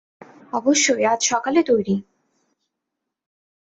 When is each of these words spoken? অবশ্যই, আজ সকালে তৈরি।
অবশ্যই, 0.53 1.03
আজ 1.05 1.19
সকালে 1.23 1.61
তৈরি। 1.63 1.95